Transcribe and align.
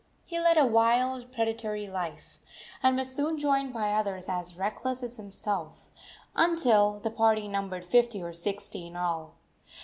He 0.25 0.39
led 0.39 0.57
a 0.57 0.65
wild, 0.65 1.31
predatory 1.31 1.85
life, 1.87 2.39
and 2.81 2.97
was 2.97 3.15
soon 3.15 3.37
joined 3.37 3.71
by 3.71 3.93
others 3.93 4.27
as 4.27 4.55
reckless 4.57 5.03
as 5.03 5.17
himself, 5.17 5.91
until 6.35 6.99
the 6.99 7.11
party 7.11 7.47
numbered 7.47 7.85
fifty 7.85 8.19
or 8.23 8.33
sixty 8.33 8.87
in 8.87 8.95
all. 8.95 9.35